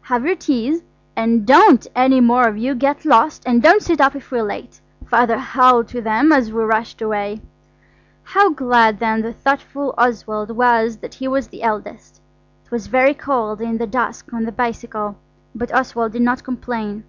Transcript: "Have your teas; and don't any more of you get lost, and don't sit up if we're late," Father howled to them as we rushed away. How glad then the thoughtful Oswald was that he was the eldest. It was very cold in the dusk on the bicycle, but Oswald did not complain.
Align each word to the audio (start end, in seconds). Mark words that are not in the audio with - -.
"Have 0.00 0.26
your 0.26 0.34
teas; 0.34 0.82
and 1.14 1.46
don't 1.46 1.86
any 1.94 2.18
more 2.20 2.48
of 2.48 2.58
you 2.58 2.74
get 2.74 3.04
lost, 3.04 3.44
and 3.46 3.62
don't 3.62 3.80
sit 3.80 4.00
up 4.00 4.16
if 4.16 4.32
we're 4.32 4.42
late," 4.42 4.80
Father 5.06 5.38
howled 5.38 5.86
to 5.90 6.00
them 6.02 6.32
as 6.32 6.50
we 6.52 6.64
rushed 6.64 7.00
away. 7.00 7.40
How 8.24 8.50
glad 8.50 8.98
then 8.98 9.22
the 9.22 9.32
thoughtful 9.32 9.94
Oswald 9.96 10.50
was 10.50 10.96
that 10.96 11.14
he 11.14 11.28
was 11.28 11.46
the 11.46 11.62
eldest. 11.62 12.20
It 12.64 12.72
was 12.72 12.88
very 12.88 13.14
cold 13.14 13.60
in 13.60 13.78
the 13.78 13.86
dusk 13.86 14.32
on 14.32 14.46
the 14.46 14.50
bicycle, 14.50 15.16
but 15.54 15.72
Oswald 15.72 16.10
did 16.10 16.22
not 16.22 16.42
complain. 16.42 17.04